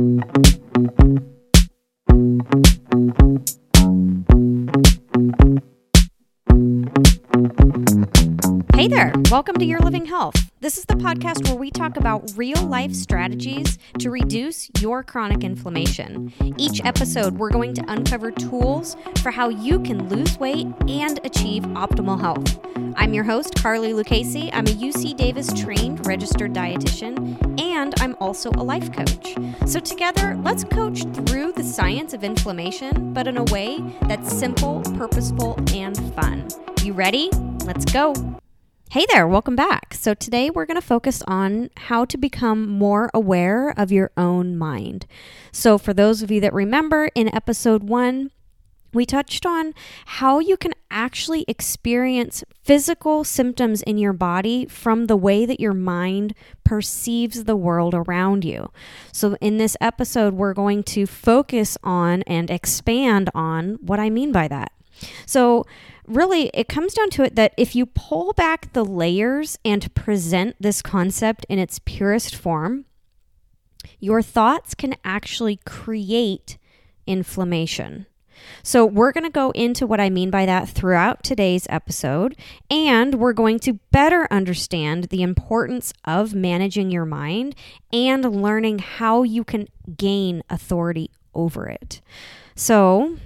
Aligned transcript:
thank 0.00 0.46
you 0.48 0.59
This 10.62 10.76
is 10.76 10.84
the 10.84 10.94
podcast 10.96 11.48
where 11.48 11.56
we 11.56 11.70
talk 11.70 11.96
about 11.96 12.34
real 12.36 12.62
life 12.66 12.92
strategies 12.92 13.78
to 13.98 14.10
reduce 14.10 14.68
your 14.78 15.02
chronic 15.02 15.42
inflammation. 15.42 16.34
Each 16.58 16.84
episode, 16.84 17.38
we're 17.38 17.48
going 17.48 17.72
to 17.76 17.84
uncover 17.90 18.30
tools 18.30 18.94
for 19.22 19.30
how 19.30 19.48
you 19.48 19.80
can 19.80 20.10
lose 20.10 20.38
weight 20.38 20.66
and 20.86 21.18
achieve 21.24 21.62
optimal 21.62 22.20
health. 22.20 22.60
I'm 22.96 23.14
your 23.14 23.24
host, 23.24 23.54
Carly 23.54 23.94
Lucchese. 23.94 24.52
I'm 24.52 24.66
a 24.66 24.70
UC 24.70 25.16
Davis 25.16 25.50
trained 25.58 26.06
registered 26.06 26.52
dietitian, 26.52 27.58
and 27.58 27.94
I'm 27.98 28.14
also 28.20 28.50
a 28.50 28.62
life 28.62 28.92
coach. 28.92 29.34
So, 29.64 29.80
together, 29.80 30.38
let's 30.44 30.64
coach 30.64 31.04
through 31.14 31.52
the 31.52 31.64
science 31.64 32.12
of 32.12 32.22
inflammation, 32.22 33.14
but 33.14 33.26
in 33.26 33.38
a 33.38 33.44
way 33.44 33.82
that's 34.02 34.30
simple, 34.30 34.82
purposeful, 34.98 35.58
and 35.72 35.96
fun. 36.14 36.46
You 36.82 36.92
ready? 36.92 37.30
Let's 37.64 37.86
go. 37.86 38.12
Hey 38.92 39.06
there, 39.12 39.28
welcome 39.28 39.54
back. 39.54 39.94
So, 39.94 40.14
today 40.14 40.50
we're 40.50 40.66
going 40.66 40.74
to 40.74 40.84
focus 40.84 41.22
on 41.28 41.70
how 41.76 42.04
to 42.06 42.18
become 42.18 42.68
more 42.68 43.08
aware 43.14 43.72
of 43.78 43.92
your 43.92 44.10
own 44.16 44.58
mind. 44.58 45.06
So, 45.52 45.78
for 45.78 45.94
those 45.94 46.22
of 46.22 46.30
you 46.32 46.40
that 46.40 46.52
remember, 46.52 47.08
in 47.14 47.32
episode 47.32 47.84
one, 47.84 48.32
we 48.92 49.06
touched 49.06 49.46
on 49.46 49.74
how 50.06 50.40
you 50.40 50.56
can 50.56 50.72
actually 50.90 51.44
experience 51.46 52.42
physical 52.64 53.22
symptoms 53.22 53.80
in 53.82 53.96
your 53.96 54.12
body 54.12 54.66
from 54.66 55.06
the 55.06 55.16
way 55.16 55.46
that 55.46 55.60
your 55.60 55.72
mind 55.72 56.34
perceives 56.64 57.44
the 57.44 57.54
world 57.54 57.94
around 57.94 58.44
you. 58.44 58.72
So, 59.12 59.36
in 59.40 59.58
this 59.58 59.76
episode, 59.80 60.34
we're 60.34 60.52
going 60.52 60.82
to 60.82 61.06
focus 61.06 61.78
on 61.84 62.22
and 62.22 62.50
expand 62.50 63.30
on 63.36 63.78
what 63.82 64.00
I 64.00 64.10
mean 64.10 64.32
by 64.32 64.48
that. 64.48 64.72
So, 65.26 65.66
really, 66.06 66.50
it 66.54 66.68
comes 66.68 66.94
down 66.94 67.10
to 67.10 67.22
it 67.22 67.36
that 67.36 67.54
if 67.56 67.74
you 67.74 67.86
pull 67.86 68.32
back 68.32 68.72
the 68.72 68.84
layers 68.84 69.58
and 69.64 69.92
present 69.94 70.56
this 70.60 70.82
concept 70.82 71.46
in 71.48 71.58
its 71.58 71.78
purest 71.80 72.34
form, 72.34 72.84
your 73.98 74.22
thoughts 74.22 74.74
can 74.74 74.94
actually 75.04 75.60
create 75.64 76.58
inflammation. 77.06 78.06
So, 78.62 78.86
we're 78.86 79.12
going 79.12 79.24
to 79.24 79.30
go 79.30 79.50
into 79.50 79.86
what 79.86 80.00
I 80.00 80.10
mean 80.10 80.30
by 80.30 80.46
that 80.46 80.68
throughout 80.68 81.22
today's 81.22 81.66
episode, 81.68 82.36
and 82.70 83.16
we're 83.16 83.32
going 83.34 83.58
to 83.60 83.74
better 83.90 84.26
understand 84.30 85.04
the 85.04 85.22
importance 85.22 85.92
of 86.04 86.34
managing 86.34 86.90
your 86.90 87.04
mind 87.04 87.54
and 87.92 88.42
learning 88.42 88.78
how 88.78 89.22
you 89.22 89.44
can 89.44 89.68
gain 89.96 90.42
authority 90.48 91.10
over 91.34 91.68
it. 91.68 92.00
So, 92.54 93.16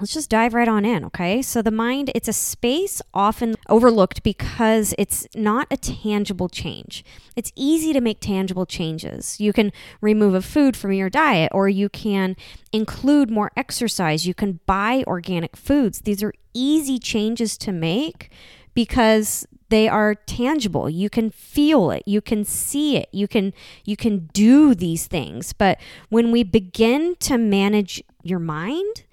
let's 0.00 0.14
just 0.14 0.30
dive 0.30 0.54
right 0.54 0.68
on 0.68 0.84
in, 0.84 1.04
okay? 1.06 1.42
So 1.42 1.62
the 1.62 1.70
mind, 1.70 2.10
it's 2.14 2.28
a 2.28 2.32
space 2.32 3.02
often 3.12 3.54
overlooked 3.68 4.22
because 4.22 4.94
it's 4.98 5.26
not 5.34 5.66
a 5.70 5.76
tangible 5.76 6.48
change. 6.48 7.04
It's 7.36 7.52
easy 7.54 7.92
to 7.92 8.00
make 8.00 8.20
tangible 8.20 8.66
changes. 8.66 9.40
You 9.40 9.52
can 9.52 9.72
remove 10.00 10.34
a 10.34 10.42
food 10.42 10.76
from 10.76 10.92
your 10.92 11.10
diet 11.10 11.50
or 11.54 11.68
you 11.68 11.88
can 11.88 12.36
include 12.72 13.30
more 13.30 13.50
exercise. 13.56 14.26
You 14.26 14.34
can 14.34 14.60
buy 14.66 15.04
organic 15.06 15.56
foods. 15.56 16.00
These 16.00 16.22
are 16.22 16.32
easy 16.54 16.98
changes 16.98 17.56
to 17.58 17.72
make 17.72 18.30
because 18.74 19.46
they 19.70 19.88
are 19.88 20.14
tangible 20.14 20.88
you 20.88 21.10
can 21.10 21.30
feel 21.30 21.90
it 21.90 22.02
you 22.06 22.20
can 22.20 22.44
see 22.44 22.96
it 22.96 23.08
you 23.12 23.28
can 23.28 23.52
you 23.84 23.96
can 23.96 24.28
do 24.32 24.74
these 24.74 25.06
things 25.06 25.52
but 25.52 25.78
when 26.08 26.30
we 26.30 26.42
begin 26.42 27.14
to 27.16 27.36
manage 27.36 28.02
your 28.22 28.38
mind 28.38 29.04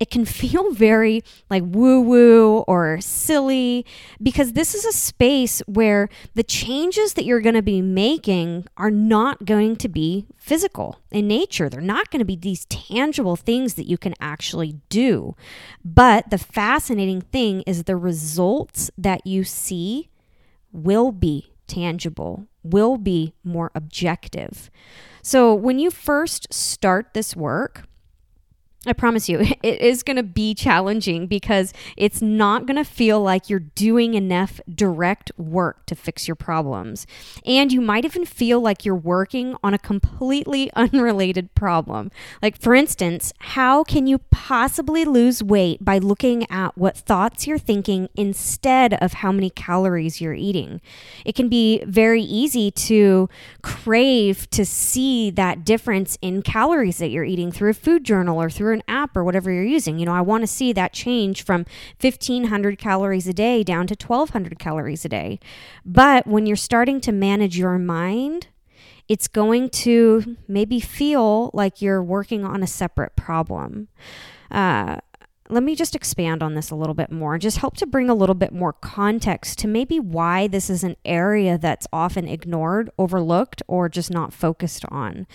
it 0.00 0.10
can 0.10 0.24
feel 0.40 0.72
very 0.72 1.22
like 1.50 1.62
woo 1.66 2.00
woo 2.00 2.58
or 2.66 3.00
silly 3.00 3.86
because 4.22 4.52
this 4.52 4.74
is 4.74 4.84
a 4.84 4.92
space 4.92 5.60
where 5.66 6.08
the 6.34 6.42
changes 6.42 7.14
that 7.14 7.24
you're 7.24 7.40
going 7.40 7.54
to 7.54 7.62
be 7.62 7.80
making 7.80 8.66
are 8.76 8.90
not 8.90 9.44
going 9.44 9.76
to 9.76 9.88
be 9.88 10.26
physical 10.36 10.98
in 11.10 11.28
nature. 11.28 11.68
They're 11.68 11.80
not 11.80 12.10
going 12.10 12.20
to 12.20 12.24
be 12.24 12.36
these 12.36 12.64
tangible 12.66 13.36
things 13.36 13.74
that 13.74 13.86
you 13.86 13.98
can 13.98 14.14
actually 14.20 14.76
do. 14.88 15.34
But 15.84 16.30
the 16.30 16.38
fascinating 16.38 17.20
thing 17.20 17.62
is 17.66 17.84
the 17.84 17.96
results 17.96 18.90
that 18.98 19.26
you 19.26 19.44
see 19.44 20.08
will 20.72 21.12
be 21.12 21.52
tangible, 21.66 22.46
will 22.62 22.98
be 22.98 23.34
more 23.42 23.70
objective. 23.74 24.70
So 25.22 25.54
when 25.54 25.78
you 25.78 25.90
first 25.90 26.52
start 26.52 27.14
this 27.14 27.34
work, 27.34 27.86
I 28.86 28.92
promise 28.92 29.28
you, 29.28 29.40
it 29.62 29.80
is 29.80 30.02
going 30.02 30.16
to 30.16 30.22
be 30.22 30.54
challenging 30.54 31.26
because 31.26 31.72
it's 31.96 32.20
not 32.20 32.66
going 32.66 32.76
to 32.76 32.84
feel 32.84 33.20
like 33.20 33.48
you're 33.48 33.60
doing 33.60 34.14
enough 34.14 34.60
direct 34.72 35.32
work 35.38 35.86
to 35.86 35.94
fix 35.94 36.28
your 36.28 36.34
problems. 36.34 37.06
And 37.44 37.72
you 37.72 37.80
might 37.80 38.04
even 38.04 38.24
feel 38.24 38.60
like 38.60 38.84
you're 38.84 38.94
working 38.94 39.56
on 39.62 39.74
a 39.74 39.78
completely 39.78 40.70
unrelated 40.76 41.54
problem. 41.54 42.10
Like, 42.42 42.56
for 42.56 42.74
instance, 42.74 43.32
how 43.38 43.84
can 43.84 44.06
you 44.06 44.18
possibly 44.30 45.04
lose 45.04 45.42
weight 45.42 45.84
by 45.84 45.98
looking 45.98 46.50
at 46.50 46.76
what 46.76 46.96
thoughts 46.96 47.46
you're 47.46 47.58
thinking 47.58 48.08
instead 48.14 48.94
of 48.94 49.14
how 49.14 49.32
many 49.32 49.50
calories 49.50 50.20
you're 50.20 50.34
eating? 50.34 50.80
It 51.24 51.34
can 51.34 51.48
be 51.48 51.82
very 51.84 52.22
easy 52.22 52.70
to 52.70 53.28
crave 53.62 54.48
to 54.50 54.64
see 54.64 55.30
that 55.30 55.64
difference 55.64 56.18
in 56.20 56.42
calories 56.42 56.98
that 56.98 57.08
you're 57.08 57.24
eating 57.24 57.50
through 57.50 57.70
a 57.70 57.74
food 57.74 58.04
journal 58.04 58.40
or 58.40 58.50
through 58.50 58.73
an 58.74 58.82
app 58.86 59.16
or 59.16 59.24
whatever 59.24 59.50
you're 59.50 59.64
using. 59.64 59.98
You 59.98 60.06
know, 60.06 60.12
I 60.12 60.20
want 60.20 60.42
to 60.42 60.46
see 60.46 60.72
that 60.74 60.92
change 60.92 61.44
from 61.44 61.64
1500 62.00 62.78
calories 62.78 63.26
a 63.26 63.32
day 63.32 63.62
down 63.62 63.86
to 63.86 63.94
1200 63.94 64.58
calories 64.58 65.04
a 65.04 65.08
day. 65.08 65.40
But 65.84 66.26
when 66.26 66.44
you're 66.46 66.56
starting 66.56 67.00
to 67.02 67.12
manage 67.12 67.56
your 67.56 67.78
mind, 67.78 68.48
it's 69.08 69.28
going 69.28 69.70
to 69.70 70.36
maybe 70.48 70.80
feel 70.80 71.50
like 71.52 71.80
you're 71.80 72.02
working 72.02 72.44
on 72.44 72.62
a 72.62 72.66
separate 72.66 73.16
problem. 73.16 73.88
Uh, 74.50 74.98
let 75.50 75.62
me 75.62 75.74
just 75.74 75.94
expand 75.94 76.42
on 76.42 76.54
this 76.54 76.70
a 76.70 76.74
little 76.74 76.94
bit 76.94 77.12
more, 77.12 77.34
and 77.34 77.42
just 77.42 77.58
help 77.58 77.76
to 77.76 77.86
bring 77.86 78.08
a 78.08 78.14
little 78.14 78.34
bit 78.34 78.52
more 78.52 78.72
context 78.72 79.58
to 79.58 79.68
maybe 79.68 80.00
why 80.00 80.46
this 80.46 80.70
is 80.70 80.82
an 80.82 80.96
area 81.04 81.58
that's 81.58 81.86
often 81.92 82.26
ignored, 82.26 82.90
overlooked, 82.98 83.62
or 83.68 83.88
just 83.88 84.10
not 84.10 84.32
focused 84.32 84.84
on. 84.88 85.26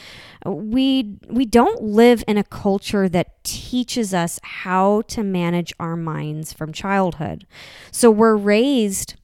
We 0.45 1.17
we 1.29 1.45
don't 1.45 1.83
live 1.83 2.23
in 2.27 2.37
a 2.37 2.43
culture 2.43 3.07
that 3.09 3.43
teaches 3.43 4.13
us 4.13 4.39
how 4.41 5.03
to 5.09 5.23
manage 5.23 5.73
our 5.79 5.95
minds 5.95 6.53
from 6.53 6.73
childhood. 6.73 7.45
So 7.91 8.09
we're 8.09 8.35
raised 8.35 9.15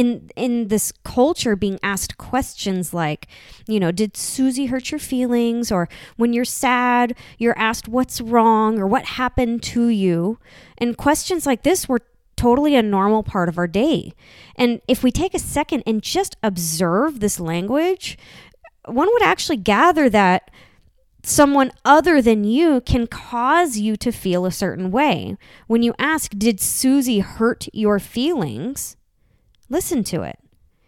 in 0.00 0.30
in 0.34 0.68
this 0.68 0.92
culture 1.04 1.54
being 1.54 1.78
asked 1.82 2.16
questions 2.16 2.94
like 2.94 3.26
you 3.68 3.78
know 3.78 3.92
did 3.92 4.16
susie 4.16 4.66
hurt 4.66 4.90
your 4.90 4.98
feelings 4.98 5.70
or 5.70 5.90
when 6.16 6.32
you're 6.32 6.42
sad 6.42 7.14
you're 7.36 7.58
asked 7.58 7.86
what's 7.86 8.18
wrong 8.18 8.78
or 8.78 8.86
what 8.86 9.04
happened 9.04 9.62
to 9.62 9.88
you 9.88 10.38
and 10.78 10.96
questions 10.96 11.44
like 11.44 11.64
this 11.64 11.86
were 11.86 12.00
totally 12.34 12.74
a 12.74 12.82
normal 12.82 13.22
part 13.22 13.50
of 13.50 13.58
our 13.58 13.66
day 13.66 14.14
and 14.56 14.80
if 14.88 15.04
we 15.04 15.12
take 15.12 15.34
a 15.34 15.38
second 15.38 15.82
and 15.86 16.02
just 16.02 16.34
observe 16.42 17.20
this 17.20 17.38
language 17.38 18.16
one 18.86 19.08
would 19.12 19.22
actually 19.22 19.58
gather 19.58 20.08
that 20.08 20.50
someone 21.22 21.70
other 21.84 22.22
than 22.22 22.44
you 22.44 22.80
can 22.80 23.06
cause 23.06 23.76
you 23.76 23.94
to 23.94 24.10
feel 24.10 24.46
a 24.46 24.50
certain 24.50 24.90
way. 24.90 25.36
When 25.66 25.82
you 25.82 25.92
ask, 25.98 26.32
Did 26.38 26.58
Susie 26.58 27.18
hurt 27.18 27.68
your 27.74 27.98
feelings? 27.98 28.96
Listen 29.70 30.04
to 30.04 30.22
it. 30.22 30.38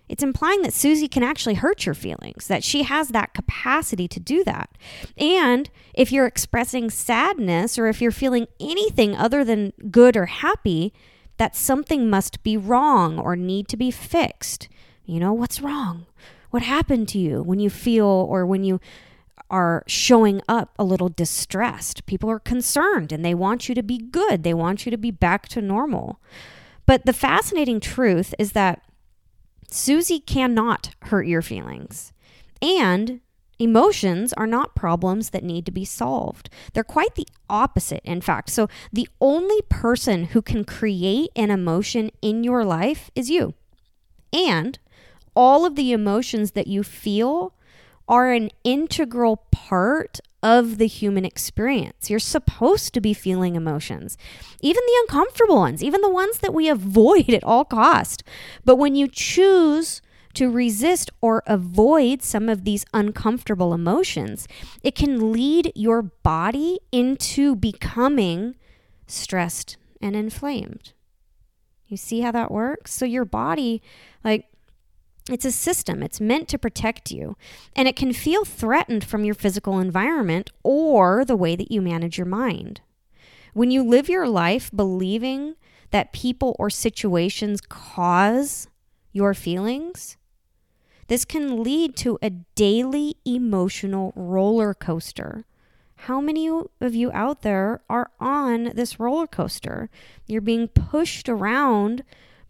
It's 0.08 0.22
implying 0.22 0.60
that 0.60 0.74
Susie 0.74 1.08
can 1.08 1.22
actually 1.22 1.54
hurt 1.54 1.86
your 1.86 1.94
feelings, 1.94 2.46
that 2.48 2.62
she 2.62 2.82
has 2.82 3.08
that 3.08 3.32
capacity 3.32 4.06
to 4.08 4.20
do 4.20 4.44
that. 4.44 4.68
And 5.16 5.70
if 5.94 6.12
you're 6.12 6.26
expressing 6.26 6.90
sadness 6.90 7.78
or 7.78 7.86
if 7.86 8.02
you're 8.02 8.10
feeling 8.10 8.46
anything 8.60 9.16
other 9.16 9.42
than 9.42 9.72
good 9.90 10.14
or 10.14 10.26
happy, 10.26 10.92
that 11.38 11.56
something 11.56 12.10
must 12.10 12.42
be 12.42 12.58
wrong 12.58 13.18
or 13.18 13.36
need 13.36 13.68
to 13.68 13.76
be 13.76 13.90
fixed. 13.90 14.68
You 15.06 15.18
know, 15.18 15.32
what's 15.32 15.62
wrong? 15.62 16.04
What 16.50 16.62
happened 16.62 17.08
to 17.08 17.18
you 17.18 17.42
when 17.42 17.58
you 17.58 17.70
feel 17.70 18.04
or 18.04 18.44
when 18.44 18.64
you 18.64 18.80
are 19.48 19.82
showing 19.86 20.42
up 20.46 20.74
a 20.78 20.84
little 20.84 21.08
distressed? 21.08 22.04
People 22.04 22.30
are 22.30 22.38
concerned 22.38 23.12
and 23.12 23.24
they 23.24 23.34
want 23.34 23.68
you 23.68 23.74
to 23.74 23.82
be 23.82 23.96
good, 23.96 24.42
they 24.42 24.52
want 24.52 24.84
you 24.84 24.90
to 24.90 24.98
be 24.98 25.10
back 25.10 25.48
to 25.48 25.62
normal. 25.62 26.20
But 26.86 27.06
the 27.06 27.12
fascinating 27.12 27.80
truth 27.80 28.34
is 28.38 28.52
that 28.52 28.82
Susie 29.70 30.20
cannot 30.20 30.90
hurt 31.02 31.26
your 31.26 31.42
feelings. 31.42 32.12
And 32.60 33.20
emotions 33.58 34.32
are 34.34 34.46
not 34.46 34.74
problems 34.74 35.30
that 35.30 35.44
need 35.44 35.64
to 35.66 35.72
be 35.72 35.84
solved. 35.84 36.50
They're 36.72 36.84
quite 36.84 37.14
the 37.14 37.26
opposite, 37.48 38.02
in 38.04 38.20
fact. 38.20 38.50
So 38.50 38.68
the 38.92 39.08
only 39.20 39.60
person 39.68 40.26
who 40.26 40.42
can 40.42 40.64
create 40.64 41.30
an 41.36 41.50
emotion 41.50 42.10
in 42.20 42.44
your 42.44 42.64
life 42.64 43.10
is 43.14 43.30
you. 43.30 43.54
And 44.32 44.78
all 45.34 45.64
of 45.64 45.76
the 45.76 45.92
emotions 45.92 46.52
that 46.52 46.66
you 46.66 46.82
feel 46.82 47.54
are 48.08 48.32
an 48.32 48.50
integral 48.64 49.36
part 49.50 50.20
of 50.42 50.78
the 50.78 50.86
human 50.86 51.24
experience. 51.24 52.10
You're 52.10 52.18
supposed 52.18 52.94
to 52.94 53.00
be 53.00 53.14
feeling 53.14 53.54
emotions, 53.54 54.18
even 54.60 54.82
the 54.86 54.98
uncomfortable 55.02 55.56
ones, 55.56 55.82
even 55.82 56.00
the 56.00 56.10
ones 56.10 56.38
that 56.38 56.54
we 56.54 56.68
avoid 56.68 57.30
at 57.30 57.44
all 57.44 57.64
cost. 57.64 58.22
But 58.64 58.76
when 58.76 58.94
you 58.94 59.08
choose 59.08 60.02
to 60.34 60.50
resist 60.50 61.10
or 61.20 61.42
avoid 61.46 62.22
some 62.22 62.48
of 62.48 62.64
these 62.64 62.84
uncomfortable 62.94 63.74
emotions, 63.74 64.48
it 64.82 64.94
can 64.94 65.32
lead 65.32 65.70
your 65.74 66.02
body 66.02 66.78
into 66.90 67.54
becoming 67.54 68.56
stressed 69.06 69.76
and 70.00 70.16
inflamed. 70.16 70.92
You 71.86 71.96
see 71.98 72.20
how 72.20 72.32
that 72.32 72.50
works? 72.50 72.92
So 72.92 73.04
your 73.04 73.26
body 73.26 73.82
like 74.24 74.46
it's 75.32 75.44
a 75.44 75.52
system. 75.52 76.02
It's 76.02 76.20
meant 76.20 76.48
to 76.48 76.58
protect 76.58 77.10
you. 77.10 77.36
And 77.74 77.88
it 77.88 77.96
can 77.96 78.12
feel 78.12 78.44
threatened 78.44 79.04
from 79.04 79.24
your 79.24 79.34
physical 79.34 79.78
environment 79.78 80.50
or 80.62 81.24
the 81.24 81.36
way 81.36 81.56
that 81.56 81.70
you 81.70 81.80
manage 81.80 82.18
your 82.18 82.26
mind. 82.26 82.80
When 83.54 83.70
you 83.70 83.82
live 83.82 84.08
your 84.08 84.28
life 84.28 84.70
believing 84.74 85.56
that 85.90 86.12
people 86.12 86.56
or 86.58 86.70
situations 86.70 87.60
cause 87.60 88.68
your 89.12 89.34
feelings, 89.34 90.16
this 91.08 91.24
can 91.24 91.62
lead 91.62 91.96
to 91.96 92.18
a 92.22 92.30
daily 92.30 93.16
emotional 93.26 94.12
roller 94.16 94.72
coaster. 94.72 95.44
How 95.96 96.20
many 96.20 96.48
of 96.48 96.94
you 96.94 97.12
out 97.12 97.42
there 97.42 97.82
are 97.88 98.10
on 98.18 98.72
this 98.74 98.98
roller 98.98 99.26
coaster? 99.26 99.90
You're 100.26 100.40
being 100.40 100.68
pushed 100.68 101.28
around 101.28 102.02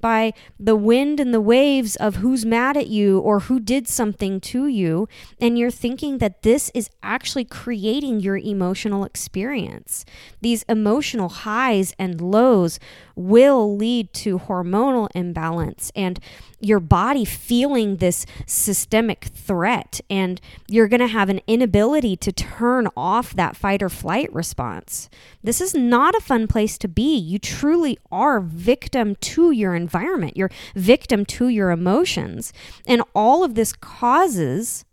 by 0.02 0.34
the 0.60 0.76
wind 0.76 1.18
and 1.18 1.32
the 1.32 1.40
waves 1.40 1.96
of 1.96 2.16
who's 2.16 2.44
mad 2.44 2.76
at 2.76 2.88
you 2.88 3.20
or 3.20 3.40
who 3.40 3.58
did 3.58 3.88
something 3.88 4.38
to 4.40 4.66
you. 4.66 5.08
And 5.40 5.58
you're 5.58 5.70
thinking 5.70 6.18
that 6.18 6.42
this 6.42 6.70
is 6.74 6.90
actually 7.02 7.46
creating 7.46 8.20
your 8.20 8.36
emotional 8.36 9.04
experience. 9.04 10.04
These 10.42 10.64
emotional 10.64 11.30
highs 11.30 11.94
and 11.98 12.20
lows 12.20 12.78
will 13.14 13.76
lead 13.76 14.12
to 14.12 14.38
hormonal 14.38 15.08
imbalance 15.14 15.92
and 15.94 16.18
your 16.60 16.80
body 16.80 17.24
feeling 17.24 17.96
this 17.96 18.24
systemic 18.46 19.24
threat. 19.24 20.00
And 20.08 20.40
you're 20.68 20.88
going 20.88 21.00
to 21.00 21.06
have 21.08 21.28
an 21.28 21.40
inability 21.46 22.16
to 22.16 22.32
turn 22.32 22.88
off 22.96 23.34
that 23.34 23.56
fight 23.56 23.82
or 23.82 23.88
flight 23.88 24.32
response. 24.32 25.10
This 25.42 25.60
is 25.60 25.74
not 25.74 26.14
a 26.14 26.20
fun 26.20 26.46
place 26.46 26.78
to 26.78 26.88
be. 26.88 27.16
You 27.16 27.38
truly 27.38 27.98
are 28.10 28.40
victim 28.40 29.16
to 29.16 29.50
your 29.50 29.74
environment, 29.74 30.36
you're 30.36 30.50
victim 30.74 31.24
to 31.26 31.48
your 31.48 31.70
emotions. 31.70 32.52
And 32.86 33.02
all 33.14 33.42
of 33.42 33.54
this 33.54 33.72
causes 33.72 34.84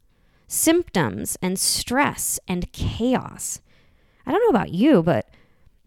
symptoms 0.48 1.38
and 1.42 1.60
stress 1.60 2.39
and 2.48 2.72
chaos. 2.72 3.62
I 4.25 4.31
don't 4.31 4.42
know 4.42 4.50
about 4.50 4.74
you, 4.74 5.04
but 5.04 5.30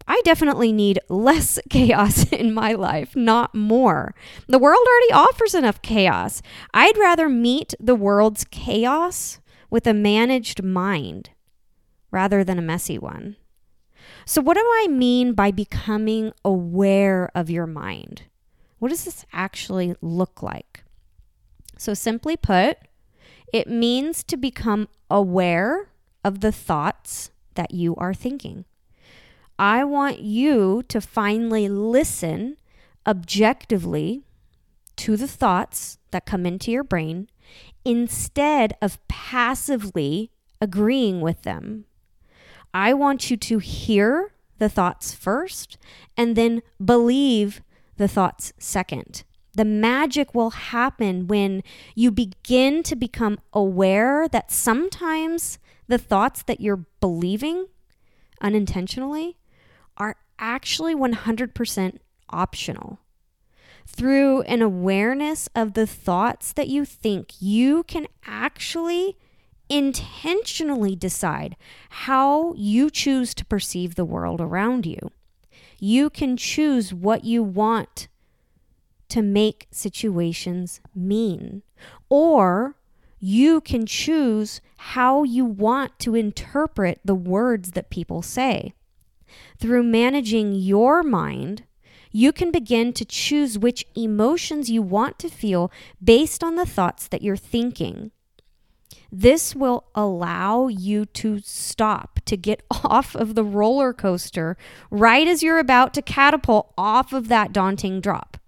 I 0.06 0.20
definitely 0.25 0.72
need 0.72 0.99
less 1.08 1.58
chaos 1.70 2.25
in 2.32 2.52
my 2.52 2.72
life, 2.72 3.14
not 3.16 3.54
more. 3.54 4.14
The 4.49 4.58
world 4.58 4.87
already 4.87 5.28
offers 5.28 5.54
enough 5.54 5.82
chaos. 5.82 6.43
I'd 6.75 6.99
rather 6.99 7.28
meet 7.28 7.75
the 7.81 7.94
world's 7.94 8.44
chaos 8.44 9.40
with 9.70 9.87
a 9.87 9.94
managed 9.94 10.62
mind 10.62 11.31
rather 12.10 12.44
than 12.44 12.58
a 12.58 12.62
messy 12.62 12.99
one. 12.99 13.37
So, 14.25 14.40
what 14.40 14.56
do 14.56 14.60
I 14.60 14.88
mean 14.88 15.32
by 15.32 15.50
becoming 15.50 16.32
aware 16.44 17.31
of 17.34 17.50
your 17.50 17.66
mind? 17.66 18.25
What 18.78 18.90
does 18.90 19.04
this 19.04 19.25
actually 19.32 19.94
look 20.00 20.43
like? 20.43 20.84
So, 21.78 21.94
simply 21.94 22.37
put, 22.37 22.78
it 23.52 23.69
means 23.69 24.22
to 24.25 24.37
become 24.37 24.88
aware 25.10 25.88
of 26.25 26.40
the 26.40 26.52
thoughts 26.52 27.31
that 27.54 27.72
you 27.72 27.94
are 27.96 28.14
thinking. 28.14 28.64
I 29.58 29.84
want 29.84 30.20
you 30.20 30.82
to 30.88 31.00
finally 31.00 31.69
listen 31.69 32.56
objectively 33.06 34.25
to 34.96 35.16
the 35.16 35.28
thoughts 35.28 35.99
that 36.10 36.26
come 36.26 36.46
into 36.46 36.70
your 36.70 36.84
brain 36.84 37.28
instead 37.84 38.75
of 38.81 38.99
passively 39.08 40.31
agreeing 40.60 41.20
with 41.20 41.43
them. 41.43 41.84
I 42.72 42.94
want 42.94 43.31
you 43.31 43.37
to 43.37 43.58
hear 43.58 44.32
the 44.58 44.69
thoughts 44.69 45.14
first 45.14 45.76
and 46.16 46.37
then 46.37 46.62
believe 46.82 47.62
the 47.96 48.08
thoughts 48.08 48.52
second. 48.58 49.25
The 49.54 49.64
magic 49.64 50.34
will 50.34 50.50
happen 50.50 51.26
when 51.26 51.62
you 51.94 52.10
begin 52.10 52.82
to 52.84 52.96
become 52.96 53.38
aware 53.52 54.28
that 54.28 54.50
sometimes 54.50 55.58
the 55.88 55.99
thoughts 55.99 56.43
that 56.44 56.60
you're 56.60 56.87
believing 57.00 57.66
unintentionally 58.40 59.37
actually 60.43 60.94
100% 60.94 61.99
optional. 62.29 62.99
Through 63.87 64.43
an 64.43 64.61
awareness 64.61 65.49
of 65.55 65.73
the 65.73 65.87
thoughts 65.87 66.53
that 66.53 66.69
you 66.69 66.85
think, 66.85 67.41
you 67.41 67.85
can 67.85 68.06
actually 68.27 69.17
intentionally 69.69 70.94
decide 70.94 71.56
how 71.89 72.53
you 72.55 72.91
choose 72.91 73.35
to 73.35 73.44
perceive 73.44 73.94
the 73.94 74.05
world 74.05 74.41
around 74.41 74.85
you. 74.85 74.99
You 75.79 76.11
can 76.11 76.37
choose 76.37 76.93
what 76.93 77.25
you 77.25 77.43
want 77.43 78.09
to 79.09 79.23
make 79.23 79.69
situations 79.71 80.81
mean, 80.95 81.62
or 82.09 82.77
you 83.19 83.61
can 83.61 83.87
choose 83.87 84.61
how 84.77 85.23
you 85.23 85.45
want 85.45 85.99
to 86.00 86.15
interpret 86.15 87.00
the 87.05 87.15
words 87.15 87.73
that 87.73 87.91
people 87.91 88.23
say. 88.23 88.75
Through 89.58 89.84
managing 89.84 90.52
your 90.52 91.02
mind, 91.02 91.64
you 92.11 92.32
can 92.32 92.50
begin 92.50 92.93
to 92.93 93.05
choose 93.05 93.58
which 93.58 93.87
emotions 93.94 94.70
you 94.70 94.82
want 94.82 95.19
to 95.20 95.29
feel 95.29 95.73
based 96.02 96.44
on 96.44 96.56
the 96.56 96.67
thoughts 96.67 97.08
that 97.08 97.23
you're 97.23 97.37
thinking. 97.37 98.11
This 99.11 99.55
will 99.55 99.84
allow 99.94 100.69
you 100.69 101.05
to 101.06 101.40
stop, 101.40 102.20
to 102.25 102.37
get 102.37 102.62
off 102.70 103.14
of 103.14 103.34
the 103.34 103.44
roller 103.44 103.93
coaster 103.93 104.56
right 104.90 105.26
as 105.29 105.43
you're 105.43 105.58
about 105.58 105.93
to 105.94 106.02
catapult 106.02 106.73
off 106.78 107.12
of 107.12 107.28
that 107.28 107.52
daunting 107.52 108.00
drop. 108.00 108.38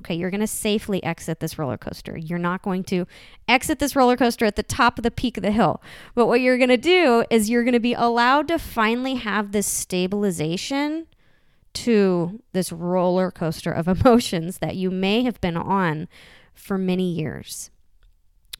Okay, 0.00 0.14
you're 0.14 0.30
going 0.30 0.40
to 0.40 0.46
safely 0.46 1.02
exit 1.04 1.40
this 1.40 1.58
roller 1.58 1.76
coaster. 1.76 2.16
You're 2.16 2.38
not 2.38 2.62
going 2.62 2.84
to 2.84 3.06
exit 3.46 3.78
this 3.78 3.94
roller 3.94 4.16
coaster 4.16 4.46
at 4.46 4.56
the 4.56 4.62
top 4.62 4.98
of 4.98 5.02
the 5.02 5.10
peak 5.10 5.36
of 5.36 5.42
the 5.42 5.52
hill. 5.52 5.82
But 6.14 6.26
what 6.26 6.40
you're 6.40 6.56
going 6.56 6.70
to 6.70 6.78
do 6.78 7.24
is 7.30 7.50
you're 7.50 7.64
going 7.64 7.74
to 7.74 7.80
be 7.80 7.92
allowed 7.92 8.48
to 8.48 8.58
finally 8.58 9.16
have 9.16 9.52
this 9.52 9.66
stabilization 9.66 11.06
to 11.72 12.40
this 12.52 12.72
roller 12.72 13.30
coaster 13.30 13.70
of 13.70 13.88
emotions 14.00 14.58
that 14.58 14.76
you 14.76 14.90
may 14.90 15.22
have 15.22 15.40
been 15.40 15.56
on 15.56 16.08
for 16.54 16.78
many 16.78 17.12
years. 17.12 17.70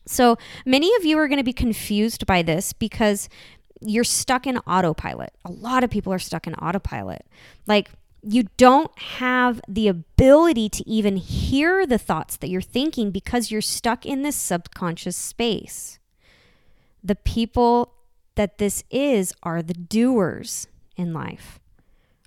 So, 0.06 0.36
many 0.66 0.94
of 0.96 1.04
you 1.04 1.18
are 1.18 1.28
going 1.28 1.38
to 1.38 1.44
be 1.44 1.52
confused 1.52 2.26
by 2.26 2.42
this 2.42 2.72
because 2.72 3.28
you're 3.80 4.04
stuck 4.04 4.46
in 4.46 4.58
autopilot. 4.58 5.32
A 5.44 5.50
lot 5.50 5.84
of 5.84 5.90
people 5.90 6.12
are 6.12 6.18
stuck 6.18 6.46
in 6.46 6.54
autopilot. 6.54 7.24
Like, 7.66 7.90
you 8.22 8.44
don't 8.56 8.96
have 8.98 9.60
the 9.66 9.88
ability 9.88 10.68
to 10.68 10.88
even 10.88 11.16
hear 11.16 11.86
the 11.86 11.98
thoughts 11.98 12.36
that 12.36 12.50
you're 12.50 12.60
thinking 12.60 13.10
because 13.10 13.50
you're 13.50 13.60
stuck 13.60 14.04
in 14.04 14.22
this 14.22 14.36
subconscious 14.36 15.16
space. 15.16 15.98
The 17.02 17.14
people 17.14 17.94
that 18.34 18.58
this 18.58 18.84
is 18.90 19.32
are 19.42 19.62
the 19.62 19.74
doers 19.74 20.66
in 20.96 21.12
life. 21.14 21.58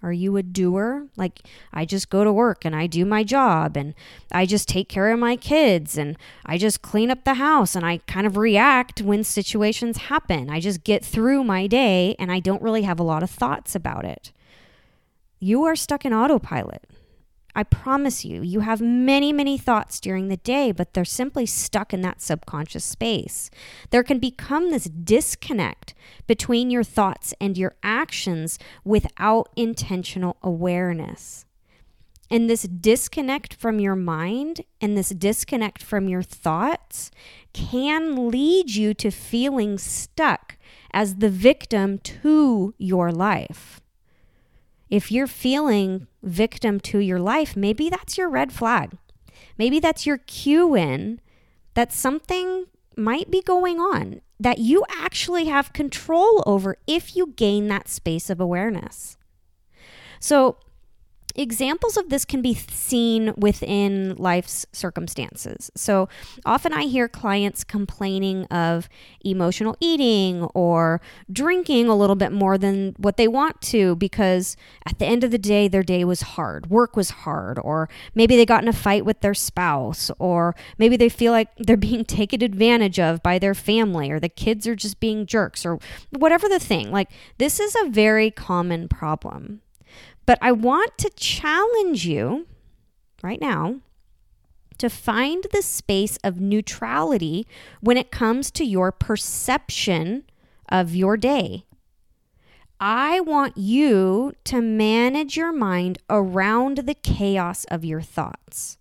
Are 0.02 0.12
you 0.12 0.36
a 0.36 0.44
doer? 0.44 1.08
Like, 1.16 1.48
I 1.72 1.86
just 1.86 2.10
go 2.10 2.26
to 2.26 2.34
work 2.34 2.66
and 2.66 2.76
I 2.76 2.88
do 2.88 3.06
my 3.06 3.24
job 3.24 3.78
and 3.78 3.94
I 4.34 4.46
just 4.46 4.68
take 4.68 4.90
care 4.90 5.12
of 5.12 5.20
my 5.20 5.38
kids 5.38 5.98
and 5.98 6.18
I 6.46 6.58
just 6.58 6.82
clean 6.82 7.10
up 7.10 7.24
the 7.24 7.36
house 7.36 7.74
and 7.74 7.86
I 7.86 8.00
kind 8.00 8.28
of 8.28 8.36
react 8.36 9.02
when 9.02 9.24
situations 9.24 9.98
happen. 9.98 10.50
I 10.50 10.60
just 10.60 10.84
get 10.84 11.06
through 11.06 11.46
my 11.46 11.68
day 11.68 12.18
and 12.20 12.34
I 12.34 12.42
don't 12.42 12.62
really 12.62 12.82
have 12.82 13.00
a 13.00 13.04
lot 13.04 13.24
of 13.24 13.30
thoughts 13.30 13.76
about 13.76 14.04
it 14.04 14.34
you 15.44 15.64
are 15.66 15.76
stuck 15.76 16.06
in 16.06 16.14
autopilot. 16.14 16.86
I 17.56 17.64
promise 17.64 18.26
you, 18.26 18.42
you 18.42 18.62
have 18.62 18.82
many, 18.82 19.32
many 19.32 19.58
thoughts 19.58 20.00
during 20.00 20.28
the 20.28 20.38
day, 20.38 20.72
but 20.72 20.94
they're 20.94 21.06
simply 21.06 21.46
stuck 21.46 21.94
in 21.94 22.02
that 22.02 22.22
subconscious 22.22 22.84
space. 22.84 23.52
There 23.92 24.04
can 24.04 24.18
become 24.18 24.72
this 24.72 24.86
disconnect 24.86 25.94
between 26.26 26.72
your 26.72 26.84
thoughts 26.84 27.34
and 27.40 27.58
your 27.58 27.76
actions 27.84 28.58
without 28.84 29.50
intentional 29.56 30.38
awareness. 30.42 31.46
And 32.32 32.50
this 32.50 32.64
disconnect 32.64 33.54
from 33.54 33.80
your 33.80 33.96
mind 33.96 34.62
and 34.82 34.98
this 34.98 35.10
disconnect 35.10 35.84
from 35.84 36.08
your 36.08 36.24
thoughts 36.24 37.12
can 37.52 38.30
lead 38.32 38.74
you 38.74 38.96
to 38.96 39.12
feeling 39.12 39.78
stuck 39.78 40.58
as 40.92 41.16
the 41.16 41.30
victim 41.30 42.00
to 42.00 42.74
your 42.80 43.12
life 43.12 43.83
if 44.94 45.12
you're 45.12 45.26
feeling 45.26 46.06
victim 46.22 46.80
to 46.80 47.00
your 47.00 47.18
life, 47.18 47.56
maybe 47.56 47.90
that's 47.90 48.16
your 48.16 48.30
red 48.30 48.54
flag. 48.54 48.96
Maybe 49.58 49.80
that's 49.80 50.06
your 50.06 50.20
cue 50.20 50.76
in 50.76 51.20
that 51.74 51.92
something 51.92 52.66
might 52.96 53.32
be 53.32 53.42
going 53.42 53.80
on. 53.80 54.22
that 54.40 54.60
you 54.60 54.84
actually 54.90 55.46
have 55.46 55.72
control 55.72 56.44
over 56.46 56.76
if 56.86 57.16
you 57.16 57.34
gain 57.38 57.70
that 57.70 57.88
space 57.88 58.30
of 58.30 58.42
awareness. 58.42 59.16
So, 60.20 60.58
Examples 61.36 61.98
of 61.98 62.10
this 62.10 62.26
can 62.26 62.42
be 62.42 62.54
seen 62.54 63.34
within 63.36 64.16
life's 64.16 64.66
circumstances. 64.72 65.72
So 65.76 66.08
often 66.46 66.74
I 66.74 66.84
hear 66.84 67.08
clients 67.08 67.64
complaining 67.64 68.46
of 68.46 68.88
emotional 69.26 69.76
eating 69.80 70.44
or 70.54 71.02
drinking 71.32 71.88
a 71.88 71.96
little 71.96 72.16
bit 72.16 72.32
more 72.32 72.58
than 72.58 72.94
what 72.98 73.18
they 73.18 73.28
want 73.28 73.62
to 73.62 73.96
because 73.96 74.56
at 74.86 75.00
the 75.00 75.06
end 75.06 75.24
of 75.24 75.32
the 75.32 75.38
day, 75.38 75.68
their 75.68 75.84
day 75.84 76.04
was 76.04 76.22
hard. 76.22 76.70
Work 76.70 76.96
was 76.96 77.10
hard, 77.10 77.58
or 77.60 77.90
maybe 78.14 78.36
they 78.36 78.46
got 78.46 78.62
in 78.62 78.70
a 78.70 78.74
fight 78.74 79.06
with 79.06 79.22
their 79.22 79.34
spouse, 79.34 80.12
or 80.20 80.56
maybe 80.78 80.98
they 80.98 81.10
feel 81.10 81.32
like 81.32 81.50
they're 81.58 81.78
being 81.78 82.06
taken 82.14 82.44
advantage 82.44 83.00
of 83.00 83.24
by 83.24 83.40
their 83.40 83.56
family, 83.56 84.12
or 84.12 84.20
the 84.20 84.30
kids 84.30 84.68
are 84.68 84.76
just 84.76 85.00
being 85.00 85.26
jerks, 85.26 85.66
or 85.66 85.80
whatever 86.12 86.48
the 86.48 86.60
thing. 86.60 86.92
Like, 86.92 87.10
this 87.38 87.60
is 87.60 87.76
a 87.76 87.90
very 87.90 88.30
common 88.30 88.88
problem. 88.88 89.62
But 90.26 90.40
I 90.42 90.52
want 90.52 90.98
to 91.00 91.10
challenge 91.16 92.06
you 92.06 92.48
right 93.22 93.42
now 93.42 93.80
to 94.78 94.90
find 94.90 95.46
the 95.52 95.62
space 95.62 96.18
of 96.24 96.42
neutrality 96.42 97.46
when 97.82 97.98
it 97.98 98.12
comes 98.12 98.52
to 98.52 98.66
your 98.66 98.92
perception 98.92 100.24
of 100.70 100.96
your 100.96 101.18
day. 101.18 101.66
I 102.80 103.22
want 103.22 103.58
you 103.58 104.34
to 104.46 104.62
manage 104.62 105.38
your 105.38 105.54
mind 105.54 106.00
around 106.10 106.80
the 106.80 106.96
chaos 106.96 107.66
of 107.66 107.86
your 107.86 108.02
thoughts. 108.02 108.78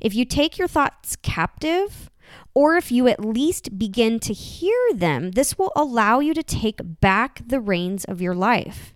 If 0.00 0.14
you 0.14 0.24
take 0.24 0.58
your 0.58 0.66
thoughts 0.66 1.14
captive, 1.16 2.10
or 2.54 2.76
if 2.76 2.90
you 2.90 3.06
at 3.06 3.24
least 3.24 3.78
begin 3.78 4.18
to 4.20 4.32
hear 4.32 4.92
them, 4.94 5.32
this 5.32 5.58
will 5.58 5.72
allow 5.76 6.20
you 6.20 6.34
to 6.34 6.42
take 6.42 6.80
back 7.00 7.42
the 7.46 7.60
reins 7.60 8.04
of 8.06 8.20
your 8.20 8.34
life 8.34 8.94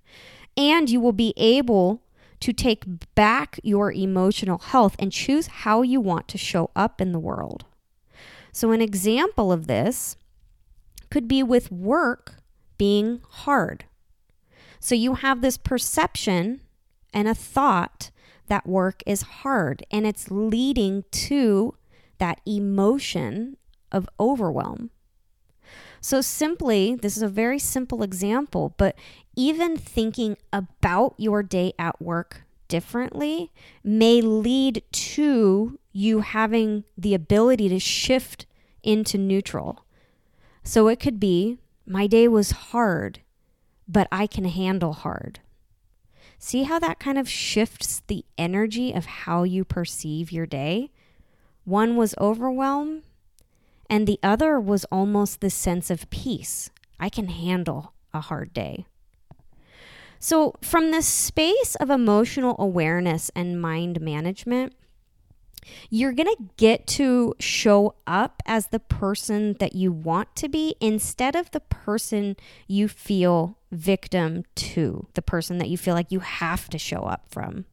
and 0.57 0.89
you 0.89 1.01
will 1.01 1.13
be 1.13 1.35
able 1.37 2.03
to 2.41 2.53
take 2.53 2.85
back 3.15 3.59
your 3.63 3.93
emotional 3.93 4.59
health 4.59 4.97
and 4.99 5.13
choose 5.13 5.47
how 5.47 5.83
you 5.83 6.01
want 6.01 6.29
to 6.29 6.39
show 6.39 6.71
up 6.77 7.01
in 7.01 7.13
the 7.13 7.19
world. 7.19 7.65
So, 8.53 8.71
an 8.71 8.81
example 8.81 9.51
of 9.51 9.67
this 9.67 10.17
could 11.11 11.27
be 11.27 11.43
with 11.43 11.73
work 11.73 12.35
being 12.77 13.21
hard. 13.29 13.87
So, 14.79 14.95
you 14.95 15.15
have 15.15 15.41
this 15.41 15.57
perception 15.57 16.61
and 17.13 17.29
a 17.29 17.35
thought 17.35 18.11
that 18.49 18.67
work 18.67 19.03
is 19.07 19.23
hard, 19.23 19.85
and 19.91 20.07
it's 20.07 20.31
leading 20.31 21.05
to 21.11 21.75
that 22.19 22.41
emotion 22.47 23.57
of 23.91 24.09
overwhelm. 24.21 24.91
So, 26.01 26.21
simply, 26.21 26.95
this 26.95 27.17
is 27.17 27.23
a 27.23 27.29
very 27.29 27.59
simple 27.59 28.03
example, 28.03 28.75
but 28.77 28.97
even 29.37 29.77
thinking 29.77 30.37
about 30.53 31.15
your 31.19 31.43
day 31.43 31.73
at 31.79 32.01
work 32.01 32.43
differently 32.69 33.53
may 33.83 34.21
lead 34.21 34.83
to 34.91 35.79
you 35.93 36.21
having 36.21 36.85
the 36.97 37.15
ability 37.15 37.69
to 37.69 37.79
shift 37.79 38.47
into 38.83 39.19
neutral. 39.19 39.85
So, 40.63 40.89
it 40.89 40.99
could 40.99 41.21
be 41.21 41.59
my 41.87 42.07
day 42.07 42.27
was 42.27 42.51
hard, 42.51 43.21
but 43.87 44.09
I 44.11 44.27
can 44.27 44.45
handle 44.45 44.93
hard. 44.93 45.41
See 46.39 46.65
how 46.65 46.79
that 46.79 46.99
kind 46.99 47.19
of 47.19 47.29
shifts 47.29 48.03
the 48.07 48.25
energy 48.37 48.93
of 48.93 49.07
how 49.07 49.45
you 49.45 49.65
perceive 49.65 50.33
your 50.33 50.47
day? 50.47 50.91
One 51.65 51.97
was 51.97 52.15
overwhelm, 52.21 53.03
and 53.89 54.07
the 54.07 54.19
other 54.23 54.59
was 54.59 54.85
almost 54.87 55.41
this 55.41 55.55
sense 55.55 55.91
of 55.91 56.11
peace. 56.11 56.71
I 56.99 57.09
can 57.09 57.29
handle 57.29 57.95
a 58.13 58.21
hard 58.21 58.53
day. 58.53 58.87
So, 60.25 60.55
from 60.63 60.91
this 60.91 61.07
space 61.07 61.75
of 61.75 61.91
emotional 61.91 62.57
awareness 62.59 63.31
and 63.37 63.61
mind 63.61 64.01
management, 64.01 64.75
you're 65.91 66.15
going 66.15 66.35
to 66.35 66.49
get 66.57 66.87
to 66.87 67.35
show 67.39 67.97
up 68.07 68.43
as 68.47 68.69
the 68.69 68.81
person 68.81 69.57
that 69.61 69.75
you 69.75 69.93
want 69.93 70.35
to 70.37 70.49
be 70.49 70.77
instead 70.81 71.37
of 71.37 71.51
the 71.51 71.61
person 71.61 72.37
you 72.67 72.89
feel 72.89 73.59
victim 73.71 74.45
to, 74.55 75.09
the 75.13 75.21
person 75.21 75.59
that 75.59 75.69
you 75.69 75.77
feel 75.77 75.93
like 75.93 76.11
you 76.11 76.21
have 76.21 76.71
to 76.71 76.79
show 76.79 77.03
up 77.03 77.27
from. 77.29 77.67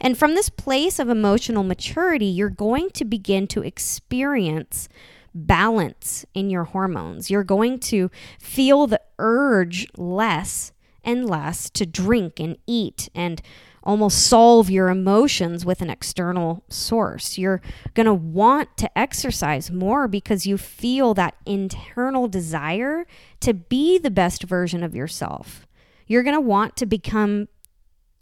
And 0.00 0.18
from 0.18 0.34
this 0.34 0.48
place 0.48 0.98
of 0.98 1.08
emotional 1.08 1.62
maturity, 1.62 2.26
you're 2.26 2.50
going 2.50 2.90
to 2.90 3.04
begin 3.04 3.46
to 3.46 3.62
experience 3.62 4.88
balance 5.32 6.26
in 6.34 6.50
your 6.50 6.64
hormones. 6.64 7.30
You're 7.30 7.44
going 7.44 7.78
to 7.78 8.10
feel 8.40 8.88
the 8.88 9.00
urge 9.20 9.86
less 9.96 10.72
and 11.04 11.28
less 11.28 11.70
to 11.70 11.86
drink 11.86 12.40
and 12.40 12.56
eat 12.66 13.08
and 13.14 13.40
almost 13.82 14.26
solve 14.26 14.68
your 14.68 14.88
emotions 14.88 15.64
with 15.64 15.80
an 15.80 15.88
external 15.88 16.62
source. 16.68 17.38
You're 17.38 17.62
going 17.94 18.06
to 18.06 18.14
want 18.14 18.76
to 18.76 18.98
exercise 18.98 19.70
more 19.70 20.06
because 20.08 20.46
you 20.46 20.58
feel 20.58 21.14
that 21.14 21.36
internal 21.46 22.28
desire 22.28 23.06
to 23.40 23.54
be 23.54 23.98
the 23.98 24.10
best 24.10 24.42
version 24.42 24.82
of 24.82 24.94
yourself. 24.94 25.66
You're 26.06 26.22
going 26.22 26.34
to 26.34 26.40
want 26.40 26.76
to 26.76 26.86
become 26.86 27.48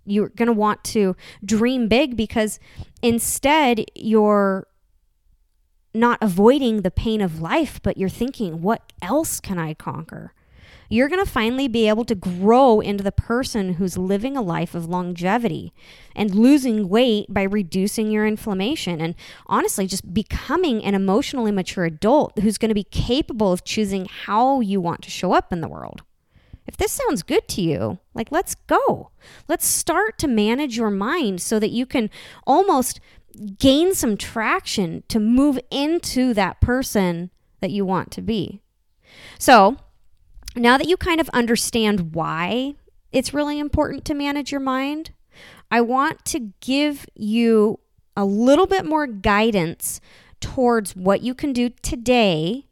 you're 0.09 0.29
going 0.29 0.47
to 0.47 0.53
want 0.53 0.85
to 0.85 1.17
dream 1.45 1.89
big 1.89 2.17
because 2.17 2.61
instead 3.03 3.85
you're 3.97 4.69
not 5.93 6.19
avoiding 6.21 6.83
the 6.83 6.91
pain 6.93 7.21
of 7.21 7.41
life, 7.41 7.81
but 7.83 7.97
you're 7.97 8.09
thinking, 8.09 8.63
what 8.63 8.93
else 9.03 9.41
can 9.41 9.59
I 9.59 9.75
conquer? 9.75 10.33
You're 10.89 11.09
going 11.09 11.25
to 11.25 11.31
finally 11.31 11.69
be 11.69 11.89
able 11.89 12.05
to 12.05 12.15
grow 12.15 12.81
into 12.81 13.03
the 13.03 13.13
person 13.13 13.75
who's 13.75 13.99
living 13.99 14.37
a 14.37 14.43
life 14.43 14.75
of 14.75 14.89
longevity 14.89 15.73
and 16.15 16.35
losing 16.35 16.89
weight 16.89 17.27
by 17.29 17.43
reducing 17.43 18.11
your 18.11 18.27
inflammation 18.27 19.01
and 19.01 19.15
honestly 19.47 19.87
just 19.87 20.15
becoming 20.15 20.85
an 20.85 20.95
emotionally 20.95 21.53
mature 21.53 21.85
adult 21.85 22.39
who's 22.39 22.59
going 22.59 22.69
to 22.69 22.75
be 22.75 22.85
capable 22.85 23.53
of 23.53 23.65
choosing 23.65 24.07
how 24.07 24.61
you 24.61 24.81
want 24.81 25.03
to 25.03 25.11
show 25.11 25.33
up 25.33 25.53
in 25.53 25.61
the 25.61 25.69
world. 25.69 26.03
If 26.67 26.77
this 26.77 26.93
sounds 26.93 27.23
good 27.23 27.47
to 27.49 27.63
you, 27.63 27.99
like 28.15 28.33
let's 28.33 28.55
go. 28.55 29.11
Let's 29.49 29.67
start 29.67 30.19
to 30.19 30.29
manage 30.29 30.77
your 30.77 30.91
mind 30.91 31.41
so 31.41 31.59
that 31.61 31.71
you 31.71 31.87
can 31.87 32.11
almost 32.47 33.01
gain 33.59 33.95
some 33.95 34.17
traction 34.17 35.03
to 35.09 35.21
move 35.21 35.59
into 35.71 36.35
that 36.35 36.61
person 36.61 37.31
that 37.61 37.71
you 37.71 37.85
want 37.85 38.11
to 38.13 38.23
be. 38.23 38.61
So, 39.39 39.77
now 40.57 40.79
that 40.79 40.89
you 40.89 40.97
kind 40.97 41.21
of 41.21 41.29
understand 41.31 42.15
why 42.15 42.75
it's 43.13 43.35
really 43.35 43.59
important 43.59 44.05
to 44.07 44.15
manage 44.15 44.51
your 44.51 44.61
mind, 44.61 45.13
I 45.71 45.81
want 45.81 46.25
to 46.27 46.53
give 46.61 47.07
you 47.15 47.81
a 48.17 48.25
little 48.25 48.67
bit 48.67 48.85
more 48.85 49.07
guidance 49.07 50.01
towards 50.41 50.95
what 50.97 51.23
you 51.23 51.35
can 51.35 51.53
do 51.53 51.71
today 51.83 52.67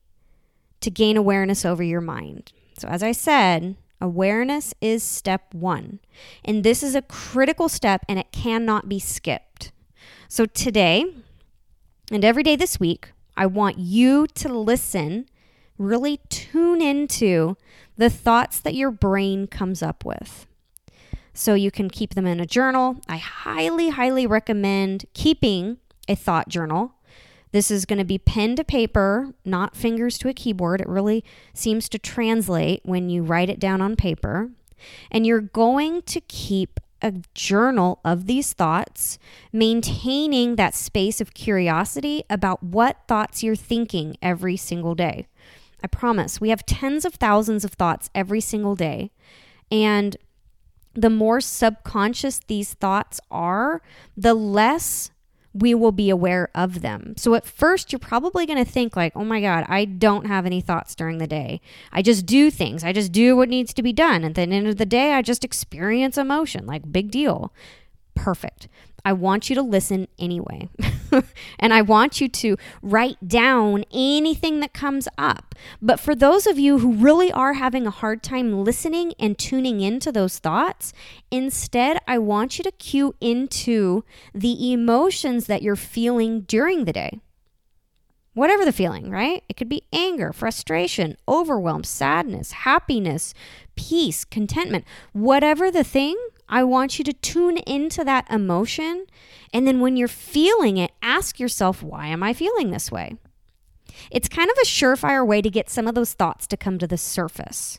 to 0.80 0.90
gain 0.90 1.16
awareness 1.16 1.64
over 1.64 1.82
your 1.82 2.00
mind. 2.00 2.52
So, 2.78 2.88
as 2.88 3.02
I 3.02 3.12
said, 3.12 3.76
awareness 4.00 4.74
is 4.80 5.02
step 5.02 5.54
one. 5.54 6.00
And 6.44 6.62
this 6.62 6.82
is 6.82 6.94
a 6.94 7.02
critical 7.02 7.68
step 7.68 8.04
and 8.08 8.18
it 8.18 8.32
cannot 8.32 8.88
be 8.88 8.98
skipped. 8.98 9.72
So 10.28 10.46
today 10.46 11.06
and 12.10 12.24
every 12.24 12.42
day 12.42 12.56
this 12.56 12.78
week, 12.78 13.12
I 13.36 13.46
want 13.46 13.78
you 13.78 14.26
to 14.26 14.48
listen, 14.48 15.26
really 15.78 16.20
tune 16.28 16.80
into 16.80 17.56
the 17.96 18.10
thoughts 18.10 18.60
that 18.60 18.74
your 18.74 18.90
brain 18.90 19.46
comes 19.46 19.82
up 19.82 20.04
with. 20.04 20.46
So 21.32 21.54
you 21.54 21.70
can 21.70 21.90
keep 21.90 22.14
them 22.14 22.26
in 22.26 22.40
a 22.40 22.46
journal. 22.46 23.00
I 23.08 23.16
highly, 23.16 23.90
highly 23.90 24.26
recommend 24.26 25.06
keeping 25.14 25.78
a 26.08 26.14
thought 26.14 26.48
journal. 26.48 26.92
This 27.50 27.70
is 27.70 27.84
going 27.84 27.98
to 27.98 28.04
be 28.04 28.18
pen 28.18 28.56
to 28.56 28.64
paper, 28.64 29.32
not 29.44 29.76
fingers 29.76 30.18
to 30.18 30.28
a 30.28 30.34
keyboard. 30.34 30.80
It 30.80 30.88
really 30.88 31.24
seems 31.52 31.88
to 31.90 31.98
translate 31.98 32.80
when 32.84 33.08
you 33.08 33.22
write 33.22 33.48
it 33.48 33.60
down 33.60 33.80
on 33.80 33.96
paper. 33.96 34.50
And 35.10 35.26
you're 35.26 35.40
going 35.40 36.02
to 36.02 36.20
keep 36.20 36.80
a 37.00 37.14
journal 37.34 38.00
of 38.04 38.26
these 38.26 38.52
thoughts, 38.54 39.18
maintaining 39.52 40.56
that 40.56 40.74
space 40.74 41.20
of 41.20 41.34
curiosity 41.34 42.24
about 42.30 42.62
what 42.62 42.98
thoughts 43.06 43.42
you're 43.42 43.54
thinking 43.54 44.16
every 44.22 44.56
single 44.56 44.94
day. 44.94 45.26
I 45.84 45.86
promise, 45.86 46.40
we 46.40 46.48
have 46.48 46.64
tens 46.64 47.04
of 47.04 47.14
thousands 47.14 47.62
of 47.62 47.74
thoughts 47.74 48.08
every 48.14 48.40
single 48.40 48.74
day. 48.74 49.10
And 49.70 50.16
the 50.94 51.10
more 51.10 51.42
subconscious 51.42 52.40
these 52.46 52.72
thoughts 52.72 53.20
are, 53.30 53.82
the 54.16 54.32
less 54.32 55.10
we 55.52 55.74
will 55.74 55.92
be 55.92 56.08
aware 56.08 56.48
of 56.54 56.80
them. 56.80 57.14
So 57.18 57.34
at 57.34 57.44
first, 57.44 57.92
you're 57.92 57.98
probably 57.98 58.46
going 58.46 58.64
to 58.64 58.70
think, 58.70 58.96
like, 58.96 59.12
oh 59.14 59.24
my 59.24 59.42
God, 59.42 59.66
I 59.68 59.84
don't 59.84 60.26
have 60.26 60.46
any 60.46 60.62
thoughts 60.62 60.94
during 60.94 61.18
the 61.18 61.26
day. 61.26 61.60
I 61.92 62.00
just 62.00 62.24
do 62.24 62.50
things. 62.50 62.82
I 62.82 62.92
just 62.92 63.12
do 63.12 63.36
what 63.36 63.50
needs 63.50 63.74
to 63.74 63.82
be 63.82 63.92
done. 63.92 64.24
At 64.24 64.36
the 64.36 64.42
end 64.42 64.66
of 64.66 64.78
the 64.78 64.86
day, 64.86 65.12
I 65.12 65.20
just 65.20 65.44
experience 65.44 66.16
emotion. 66.16 66.66
Like, 66.66 66.90
big 66.90 67.10
deal. 67.10 67.52
Perfect. 68.14 68.68
I 69.04 69.12
want 69.12 69.50
you 69.50 69.56
to 69.56 69.62
listen 69.62 70.08
anyway. 70.18 70.68
and 71.58 71.74
I 71.74 71.82
want 71.82 72.20
you 72.20 72.28
to 72.28 72.56
write 72.82 73.28
down 73.28 73.84
anything 73.92 74.60
that 74.60 74.72
comes 74.72 75.08
up. 75.18 75.54
But 75.82 76.00
for 76.00 76.14
those 76.14 76.46
of 76.46 76.58
you 76.58 76.78
who 76.78 76.94
really 76.94 77.30
are 77.30 77.54
having 77.54 77.86
a 77.86 77.90
hard 77.90 78.22
time 78.22 78.64
listening 78.64 79.12
and 79.18 79.38
tuning 79.38 79.80
into 79.80 80.10
those 80.10 80.38
thoughts, 80.38 80.92
instead, 81.30 81.98
I 82.08 82.18
want 82.18 82.58
you 82.58 82.64
to 82.64 82.72
cue 82.72 83.14
into 83.20 84.04
the 84.34 84.72
emotions 84.72 85.46
that 85.46 85.62
you're 85.62 85.76
feeling 85.76 86.42
during 86.42 86.84
the 86.84 86.92
day. 86.92 87.20
Whatever 88.32 88.64
the 88.64 88.72
feeling, 88.72 89.10
right? 89.10 89.44
It 89.48 89.56
could 89.56 89.68
be 89.68 89.84
anger, 89.92 90.32
frustration, 90.32 91.16
overwhelm, 91.28 91.84
sadness, 91.84 92.50
happiness, 92.50 93.32
peace, 93.76 94.24
contentment. 94.24 94.84
Whatever 95.12 95.70
the 95.70 95.84
thing, 95.84 96.16
I 96.48 96.64
want 96.64 96.98
you 96.98 97.04
to 97.04 97.12
tune 97.12 97.58
into 97.58 98.04
that 98.04 98.30
emotion. 98.30 99.06
And 99.52 99.66
then 99.66 99.80
when 99.80 99.96
you're 99.96 100.08
feeling 100.08 100.76
it, 100.76 100.92
ask 101.02 101.40
yourself, 101.40 101.82
why 101.82 102.08
am 102.08 102.22
I 102.22 102.32
feeling 102.32 102.70
this 102.70 102.90
way? 102.90 103.16
It's 104.10 104.28
kind 104.28 104.50
of 104.50 104.56
a 104.58 104.66
surefire 104.66 105.26
way 105.26 105.40
to 105.40 105.50
get 105.50 105.70
some 105.70 105.86
of 105.86 105.94
those 105.94 106.12
thoughts 106.12 106.46
to 106.48 106.56
come 106.56 106.78
to 106.78 106.86
the 106.86 106.98
surface. 106.98 107.78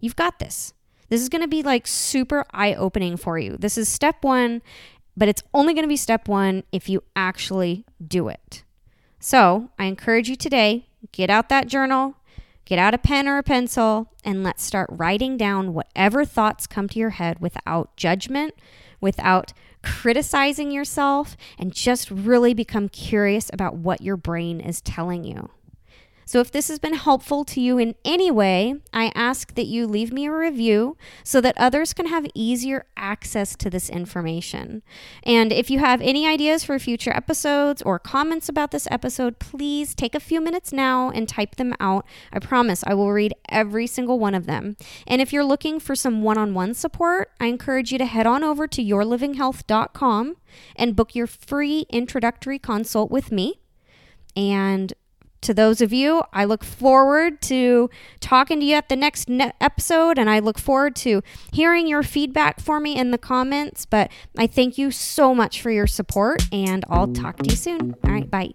You've 0.00 0.16
got 0.16 0.38
this. 0.38 0.72
This 1.08 1.20
is 1.20 1.28
going 1.28 1.42
to 1.42 1.48
be 1.48 1.62
like 1.62 1.86
super 1.86 2.44
eye 2.50 2.74
opening 2.74 3.16
for 3.16 3.38
you. 3.38 3.56
This 3.56 3.78
is 3.78 3.88
step 3.88 4.24
one, 4.24 4.62
but 5.16 5.28
it's 5.28 5.42
only 5.54 5.72
going 5.72 5.84
to 5.84 5.88
be 5.88 5.96
step 5.96 6.28
one 6.28 6.64
if 6.72 6.88
you 6.88 7.02
actually 7.14 7.84
do 8.04 8.28
it. 8.28 8.64
So 9.20 9.70
I 9.78 9.84
encourage 9.84 10.28
you 10.28 10.36
today 10.36 10.86
get 11.12 11.30
out 11.30 11.48
that 11.48 11.68
journal, 11.68 12.16
get 12.66 12.78
out 12.78 12.92
a 12.92 12.98
pen 12.98 13.26
or 13.26 13.38
a 13.38 13.42
pencil, 13.42 14.12
and 14.22 14.44
let's 14.44 14.62
start 14.62 14.90
writing 14.92 15.38
down 15.38 15.72
whatever 15.72 16.26
thoughts 16.26 16.66
come 16.66 16.88
to 16.90 16.98
your 16.98 17.10
head 17.10 17.38
without 17.40 17.96
judgment, 17.96 18.54
without 19.00 19.54
criticizing 19.82 20.70
yourself, 20.70 21.36
and 21.58 21.72
just 21.72 22.10
really 22.10 22.52
become 22.52 22.88
curious 22.88 23.48
about 23.52 23.76
what 23.76 24.02
your 24.02 24.16
brain 24.16 24.60
is 24.60 24.80
telling 24.82 25.24
you. 25.24 25.48
So, 26.28 26.40
if 26.40 26.50
this 26.50 26.66
has 26.66 26.80
been 26.80 26.94
helpful 26.94 27.44
to 27.44 27.60
you 27.60 27.78
in 27.78 27.94
any 28.04 28.32
way, 28.32 28.74
I 28.92 29.12
ask 29.14 29.54
that 29.54 29.66
you 29.66 29.86
leave 29.86 30.12
me 30.12 30.26
a 30.26 30.32
review 30.32 30.96
so 31.22 31.40
that 31.40 31.56
others 31.56 31.92
can 31.92 32.06
have 32.06 32.26
easier 32.34 32.84
access 32.96 33.54
to 33.54 33.70
this 33.70 33.88
information. 33.88 34.82
And 35.22 35.52
if 35.52 35.70
you 35.70 35.78
have 35.78 36.00
any 36.00 36.26
ideas 36.26 36.64
for 36.64 36.80
future 36.80 37.14
episodes 37.16 37.80
or 37.80 38.00
comments 38.00 38.48
about 38.48 38.72
this 38.72 38.88
episode, 38.90 39.38
please 39.38 39.94
take 39.94 40.16
a 40.16 40.20
few 40.20 40.40
minutes 40.40 40.72
now 40.72 41.10
and 41.10 41.28
type 41.28 41.54
them 41.54 41.74
out. 41.78 42.04
I 42.32 42.40
promise 42.40 42.82
I 42.84 42.94
will 42.94 43.12
read 43.12 43.32
every 43.48 43.86
single 43.86 44.18
one 44.18 44.34
of 44.34 44.46
them. 44.46 44.76
And 45.06 45.22
if 45.22 45.32
you're 45.32 45.44
looking 45.44 45.78
for 45.78 45.94
some 45.94 46.22
one 46.22 46.38
on 46.38 46.54
one 46.54 46.74
support, 46.74 47.30
I 47.38 47.46
encourage 47.46 47.92
you 47.92 47.98
to 47.98 48.04
head 48.04 48.26
on 48.26 48.42
over 48.42 48.66
to 48.66 48.82
yourlivinghealth.com 48.82 50.36
and 50.74 50.96
book 50.96 51.14
your 51.14 51.28
free 51.28 51.86
introductory 51.88 52.58
consult 52.58 53.12
with 53.12 53.30
me. 53.30 53.60
And 54.34 54.92
to 55.46 55.54
those 55.54 55.80
of 55.80 55.92
you. 55.92 56.22
I 56.32 56.44
look 56.44 56.62
forward 56.62 57.40
to 57.42 57.88
talking 58.20 58.60
to 58.60 58.66
you 58.66 58.74
at 58.74 58.88
the 58.88 58.96
next 58.96 59.28
ne- 59.28 59.52
episode, 59.60 60.18
and 60.18 60.28
I 60.28 60.40
look 60.40 60.58
forward 60.58 60.94
to 60.96 61.22
hearing 61.52 61.86
your 61.86 62.02
feedback 62.02 62.60
for 62.60 62.78
me 62.80 62.96
in 62.96 63.10
the 63.12 63.18
comments. 63.18 63.86
But 63.86 64.10
I 64.36 64.46
thank 64.46 64.76
you 64.76 64.90
so 64.90 65.34
much 65.34 65.62
for 65.62 65.70
your 65.70 65.86
support, 65.86 66.42
and 66.52 66.84
I'll 66.90 67.12
talk 67.12 67.38
to 67.38 67.50
you 67.50 67.56
soon. 67.56 67.94
All 68.04 68.12
right, 68.12 68.30
bye. 68.30 68.52